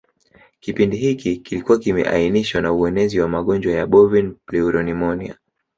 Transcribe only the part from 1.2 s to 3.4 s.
kilikuwa kimeainishwa na uenezi wa